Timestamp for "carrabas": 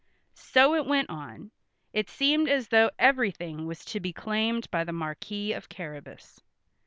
5.69-6.41